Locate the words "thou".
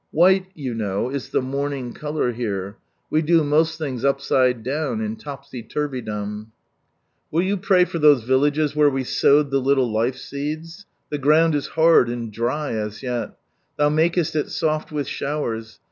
13.77-13.89